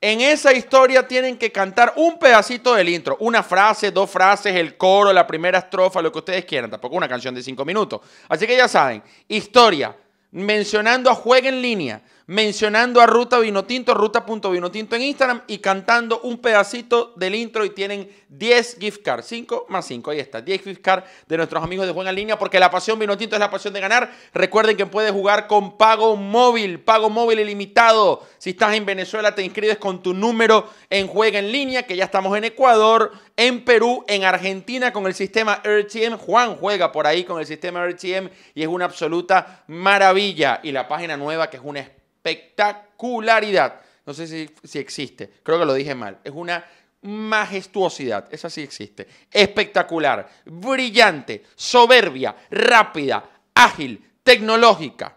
En 0.00 0.20
esa 0.20 0.52
historia 0.52 1.08
tienen 1.08 1.38
que 1.38 1.50
cantar 1.50 1.94
un 1.96 2.18
pedacito 2.18 2.74
del 2.74 2.90
intro, 2.90 3.16
una 3.20 3.42
frase, 3.42 3.90
dos 3.90 4.10
frases, 4.10 4.54
el 4.54 4.76
coro, 4.76 5.14
la 5.14 5.26
primera 5.26 5.60
estrofa, 5.60 6.02
lo 6.02 6.12
que 6.12 6.18
ustedes 6.18 6.44
quieran, 6.44 6.70
tampoco 6.70 6.94
una 6.94 7.08
canción 7.08 7.34
de 7.34 7.42
cinco 7.42 7.64
minutos. 7.64 8.02
Así 8.28 8.46
que 8.46 8.54
ya 8.54 8.68
saben, 8.68 9.02
historia, 9.28 9.96
mencionando 10.32 11.10
a 11.10 11.14
Juega 11.14 11.48
en 11.48 11.62
línea, 11.62 12.02
mencionando 12.26 13.00
a 13.00 13.06
Ruta 13.06 13.38
Vinotinto, 13.38 13.92
ruta.vinotinto 13.92 14.96
en 14.96 15.02
Instagram 15.02 15.42
y 15.46 15.58
cantando 15.58 16.20
un 16.20 16.38
pedacito 16.38 17.12
del 17.16 17.34
intro 17.34 17.64
y 17.64 17.70
tienen 17.70 18.08
10 18.28 18.78
gift 18.80 19.02
cards, 19.02 19.26
5 19.26 19.66
más 19.68 19.86
5, 19.86 20.10
ahí 20.10 20.20
está, 20.20 20.40
10 20.40 20.62
gift 20.62 20.80
cards 20.80 21.06
de 21.26 21.36
nuestros 21.36 21.62
amigos 21.62 21.86
de 21.86 21.92
Juega 21.92 22.10
en 22.10 22.16
línea 22.16 22.38
porque 22.38 22.58
la 22.58 22.70
pasión 22.70 22.98
Vinotinto 22.98 23.36
es 23.36 23.40
la 23.40 23.50
pasión 23.50 23.74
de 23.74 23.80
ganar. 23.80 24.10
Recuerden 24.32 24.76
que 24.76 24.86
puedes 24.86 25.12
jugar 25.12 25.46
con 25.46 25.76
pago 25.76 26.16
móvil, 26.16 26.80
pago 26.80 27.10
móvil 27.10 27.40
ilimitado. 27.40 28.26
Si 28.38 28.50
estás 28.50 28.74
en 28.74 28.86
Venezuela 28.86 29.34
te 29.34 29.42
inscribes 29.42 29.78
con 29.78 30.02
tu 30.02 30.14
número 30.14 30.68
en 30.90 31.06
Juega 31.06 31.38
en 31.38 31.52
línea, 31.52 31.84
que 31.84 31.96
ya 31.96 32.04
estamos 32.04 32.36
en 32.36 32.44
Ecuador, 32.44 33.12
en 33.36 33.64
Perú, 33.64 34.04
en 34.08 34.24
Argentina 34.24 34.92
con 34.92 35.06
el 35.06 35.14
sistema 35.14 35.62
RTM. 35.62 36.16
Juan 36.16 36.56
juega 36.56 36.90
por 36.90 37.06
ahí 37.06 37.24
con 37.24 37.38
el 37.38 37.46
sistema 37.46 37.86
RTM 37.86 38.30
y 38.54 38.62
es 38.62 38.68
una 38.68 38.86
absoluta 38.86 39.64
maravilla. 39.66 40.60
Y 40.62 40.72
la 40.72 40.88
página 40.88 41.16
nueva 41.16 41.50
que 41.50 41.56
es 41.58 41.62
una 41.64 41.80
espectacularidad. 42.24 43.80
No 44.06 44.14
sé 44.14 44.26
si, 44.26 44.50
si 44.62 44.78
existe, 44.78 45.30
creo 45.42 45.58
que 45.58 45.64
lo 45.64 45.74
dije 45.74 45.94
mal. 45.94 46.18
Es 46.24 46.32
una 46.32 46.64
majestuosidad, 47.02 48.28
esa 48.32 48.48
sí 48.48 48.62
existe. 48.62 49.06
Espectacular, 49.30 50.28
brillante, 50.46 51.44
soberbia, 51.54 52.34
rápida, 52.50 53.24
ágil, 53.54 54.02
tecnológica, 54.22 55.16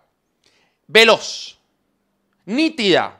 veloz, 0.88 1.58
nítida, 2.46 3.20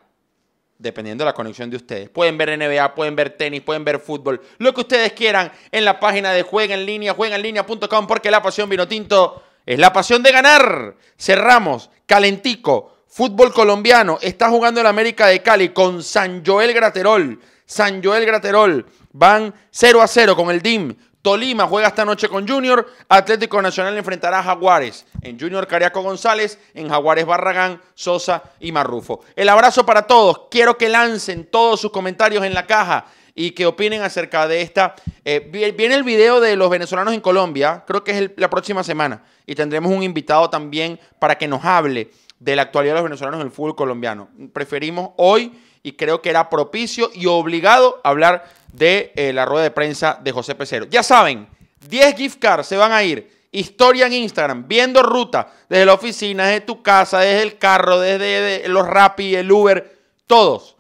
dependiendo 0.78 1.24
de 1.24 1.30
la 1.30 1.34
conexión 1.34 1.70
de 1.70 1.78
ustedes. 1.78 2.10
Pueden 2.10 2.38
ver 2.38 2.58
NBA, 2.58 2.94
pueden 2.94 3.16
ver 3.16 3.32
tenis, 3.32 3.62
pueden 3.62 3.86
ver 3.86 4.00
fútbol, 4.00 4.42
lo 4.58 4.74
que 4.74 4.82
ustedes 4.82 5.14
quieran 5.14 5.52
en 5.72 5.86
la 5.86 6.00
página 6.00 6.32
de 6.32 6.44
Juega 6.44 6.76
en 6.76 6.86
línea, 6.86 7.14
juegaenlinea.com, 7.14 8.08
porque 8.08 8.32
la 8.32 8.42
pasión 8.42 8.70
vino 8.70 8.88
tinto 8.88 9.44
es 9.66 9.80
la 9.80 9.92
pasión 9.92 10.24
de 10.24 10.32
ganar. 10.32 10.96
Cerramos, 11.18 11.90
calentico. 12.06 12.97
Fútbol 13.18 13.52
colombiano, 13.52 14.20
está 14.22 14.48
jugando 14.48 14.80
el 14.80 14.86
América 14.86 15.26
de 15.26 15.42
Cali 15.42 15.70
con 15.70 16.04
San 16.04 16.44
Joel 16.46 16.72
Graterol. 16.72 17.40
San 17.66 18.04
Joel 18.04 18.28
Graterol 18.28 18.86
van 19.12 19.56
0 19.72 20.04
a 20.04 20.08
0 20.08 20.36
con 20.36 20.52
el 20.52 20.62
DIM. 20.62 20.96
Tolima 21.24 21.66
juega 21.66 21.88
esta 21.88 22.06
noche 22.06 22.30
con 22.30 22.48
Junior. 22.48 22.86
Atlético 23.10 23.60
Nacional 23.60 23.98
enfrentará 23.98 24.38
a 24.38 24.44
Jaguares. 24.44 25.08
En 25.24 25.40
Junior 25.40 25.66
Cariaco 25.66 26.04
González, 26.04 26.60
en 26.76 26.90
Jaguares 26.90 27.26
Barragán, 27.26 27.82
Sosa 27.96 28.44
y 28.60 28.72
Marrufo. 28.72 29.22
El 29.36 29.50
abrazo 29.50 29.84
para 29.84 30.04
todos. 30.04 30.42
Quiero 30.52 30.78
que 30.78 30.88
lancen 30.88 31.46
todos 31.50 31.82
sus 31.82 31.90
comentarios 31.92 32.46
en 32.46 32.54
la 32.54 32.68
caja 32.68 33.08
y 33.34 33.50
que 33.50 33.66
opinen 33.66 34.04
acerca 34.04 34.48
de 34.48 34.62
esta. 34.62 34.94
Eh, 35.26 35.50
vi- 35.52 35.72
viene 35.72 35.96
el 35.96 36.04
video 36.04 36.40
de 36.40 36.56
los 36.56 36.70
venezolanos 36.70 37.16
en 37.16 37.22
Colombia, 37.22 37.84
creo 37.88 38.04
que 38.04 38.12
es 38.12 38.32
la 38.38 38.50
próxima 38.52 38.84
semana, 38.84 39.24
y 39.48 39.56
tendremos 39.56 39.92
un 39.92 40.04
invitado 40.04 40.52
también 40.52 41.00
para 41.18 41.36
que 41.36 41.48
nos 41.48 41.66
hable 41.66 42.12
de 42.40 42.56
la 42.56 42.64
actualidad 42.64 42.94
de 42.94 43.00
los 43.02 43.10
venezolanos 43.10 43.40
en 43.42 43.48
el 43.48 43.52
fútbol 43.52 43.76
colombiano. 43.76 44.30
Preferimos 44.54 45.12
hoy, 45.18 45.60
y 45.84 45.94
creo 45.94 46.22
que 46.22 46.30
era 46.30 46.50
propicio 46.50 47.10
y 47.14 47.28
obligado 47.28 48.02
hablar 48.04 48.46
de 48.74 49.14
eh, 49.16 49.32
la 49.34 49.46
rueda 49.46 49.64
de 49.64 49.72
prensa 49.72 50.20
de 50.22 50.32
José 50.32 50.54
Pecero. 50.56 50.86
Ya 50.90 51.02
saben, 51.02 51.48
10 51.88 52.16
gift 52.16 52.40
cards 52.40 52.68
se 52.68 52.76
van 52.78 52.92
a 52.92 53.04
ir. 53.04 53.36
Historia 53.52 54.08
en 54.08 54.14
Instagram, 54.14 54.68
viendo 54.68 55.02
ruta 55.02 55.52
desde 55.70 55.86
la 55.86 55.94
oficina, 55.94 56.48
desde 56.48 56.62
tu 56.62 56.84
casa, 56.84 57.20
desde 57.20 57.44
el 57.44 57.58
carro, 57.58 58.00
desde 58.00 58.42
de- 58.62 58.68
los 58.68 58.86
Rappi, 58.86 59.36
el 59.36 59.50
Uber, 59.52 59.98
todos 60.28 60.76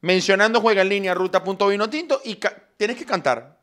mencionando 0.00 0.60
juega 0.60 0.82
en 0.82 0.88
línea 0.88 1.14
ruta.vinotinto 1.14 2.20
y 2.24 2.38
tienes 2.76 2.96
que 2.96 3.04
cantar. 3.04 3.58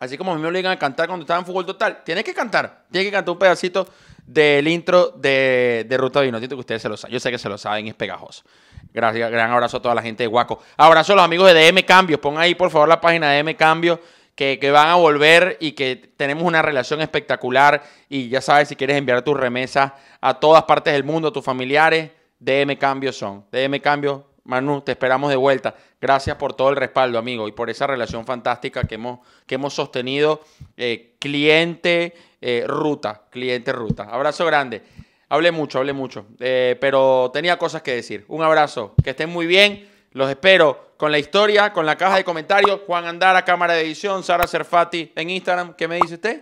Así 0.00 0.16
como 0.18 0.32
a 0.32 0.34
mí 0.36 0.40
me 0.42 0.48
obligan 0.48 0.72
a 0.72 0.78
cantar 0.78 1.06
cuando 1.08 1.22
estaba 1.24 1.40
en 1.40 1.46
fútbol 1.46 1.66
total, 1.66 2.02
tienes 2.04 2.24
que 2.24 2.34
cantar. 2.34 2.84
Tienes 2.90 3.08
que 3.08 3.12
cantar 3.12 3.32
un 3.32 3.38
pedacito 3.38 3.88
del 4.28 4.68
intro 4.68 5.08
de, 5.08 5.86
de 5.88 5.96
Ruta 5.96 6.20
Vinotinto 6.20 6.54
que 6.54 6.60
ustedes 6.60 6.82
se 6.82 6.88
lo 6.88 6.96
saben. 6.96 7.14
Yo 7.14 7.20
sé 7.20 7.30
que 7.30 7.38
se 7.38 7.48
lo 7.48 7.56
saben, 7.56 7.88
es 7.88 7.94
pegajoso. 7.94 8.44
Gracias, 8.92 9.30
gran 9.30 9.50
abrazo 9.50 9.78
a 9.78 9.82
toda 9.82 9.94
la 9.94 10.02
gente 10.02 10.22
de 10.22 10.26
Guaco. 10.26 10.62
Abrazo 10.76 11.14
a 11.14 11.16
los 11.16 11.24
amigos 11.24 11.52
de 11.52 11.72
DM 11.72 11.82
Cambios. 11.84 12.20
Pon 12.20 12.38
ahí, 12.38 12.54
por 12.54 12.70
favor, 12.70 12.88
la 12.88 13.00
página 13.00 13.30
de 13.30 13.42
DM 13.42 13.56
Cambios. 13.56 13.98
Que, 14.34 14.60
que 14.60 14.70
van 14.70 14.88
a 14.88 14.94
volver 14.94 15.56
y 15.58 15.72
que 15.72 15.96
tenemos 16.16 16.44
una 16.44 16.62
relación 16.62 17.00
espectacular. 17.00 17.82
Y 18.08 18.28
ya 18.28 18.40
sabes, 18.40 18.68
si 18.68 18.76
quieres 18.76 18.96
enviar 18.96 19.22
tus 19.22 19.36
remesas 19.36 19.92
a 20.20 20.34
todas 20.34 20.62
partes 20.62 20.92
del 20.92 21.02
mundo, 21.02 21.28
a 21.28 21.32
tus 21.32 21.44
familiares, 21.44 22.12
DM 22.38 22.76
Cambios 22.76 23.16
son. 23.16 23.44
DM 23.50 23.80
Cambios, 23.80 24.20
Manu, 24.48 24.80
te 24.80 24.92
esperamos 24.92 25.28
de 25.28 25.36
vuelta. 25.36 25.74
Gracias 26.00 26.36
por 26.36 26.54
todo 26.54 26.70
el 26.70 26.76
respaldo, 26.76 27.18
amigo, 27.18 27.48
y 27.48 27.52
por 27.52 27.68
esa 27.68 27.86
relación 27.86 28.24
fantástica 28.24 28.84
que 28.84 28.94
hemos, 28.94 29.20
que 29.46 29.56
hemos 29.56 29.74
sostenido. 29.74 30.40
eh, 30.78 31.16
cliente, 31.18 32.14
eh, 32.40 32.64
ruta, 32.66 33.24
cliente, 33.30 33.72
ruta. 33.72 34.04
Abrazo 34.04 34.46
grande. 34.46 34.82
Hablé 35.28 35.52
mucho, 35.52 35.78
hablé 35.78 35.92
mucho, 35.92 36.24
eh, 36.40 36.78
pero 36.80 37.30
tenía 37.30 37.58
cosas 37.58 37.82
que 37.82 37.92
decir. 37.94 38.24
Un 38.28 38.42
abrazo, 38.42 38.94
que 39.04 39.10
estén 39.10 39.28
muy 39.28 39.46
bien. 39.46 39.86
Los 40.12 40.30
espero 40.30 40.92
con 40.96 41.12
la 41.12 41.18
historia, 41.18 41.74
con 41.74 41.84
la 41.84 41.96
caja 41.96 42.16
de 42.16 42.24
comentarios. 42.24 42.80
Juan 42.86 43.04
Andara, 43.04 43.44
cámara 43.44 43.74
de 43.74 43.82
edición. 43.82 44.22
Sara 44.22 44.46
Serfati 44.46 45.12
en 45.14 45.28
Instagram. 45.28 45.74
¿Qué 45.74 45.86
me 45.86 45.96
dice 45.96 46.14
usted? 46.14 46.40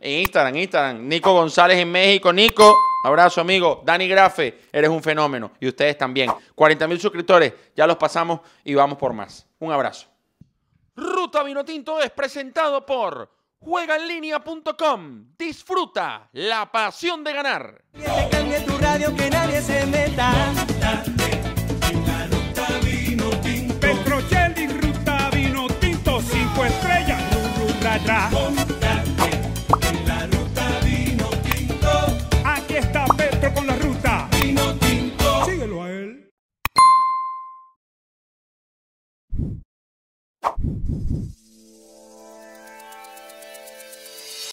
En 0.00 0.20
Instagram, 0.20 0.56
Instagram. 0.56 1.08
Nico 1.08 1.32
González 1.34 1.78
en 1.78 1.92
México. 1.92 2.32
Nico, 2.32 2.74
abrazo 3.04 3.42
amigo. 3.42 3.82
Dani 3.84 4.08
Grafe, 4.08 4.62
eres 4.72 4.88
un 4.88 5.02
fenómeno. 5.02 5.52
Y 5.60 5.68
ustedes 5.68 5.98
también. 5.98 6.30
40 6.54 6.88
mil 6.88 6.98
suscriptores, 6.98 7.52
ya 7.76 7.86
los 7.86 7.96
pasamos 7.96 8.40
y 8.64 8.74
vamos 8.74 8.96
por 8.96 9.12
más. 9.12 9.46
Un 9.58 9.72
abrazo. 9.72 10.06
Ruta 10.96 11.42
Vinotinto 11.42 12.00
es 12.00 12.10
presentado 12.10 12.84
por 12.86 13.30
juegaenlinea.com. 13.58 15.26
Disfruta 15.36 16.30
la 16.32 16.72
pasión 16.72 17.22
de 17.22 17.32
ganar. 17.34 17.84
Que 17.92 18.00
te 18.00 18.28
cambie 18.30 18.60
tu 18.60 18.78
radio, 18.78 19.14
que 19.14 19.30
nadie 19.30 19.60
se 19.60 19.84
meta. 19.86 20.32
Petrocelli, 23.80 24.66
ruta 24.66 25.30
vino 25.32 25.66
tinto, 25.80 26.20
cinco 26.20 26.64
estrellas, 26.64 27.22
ru, 27.58 27.66
you 40.42 40.89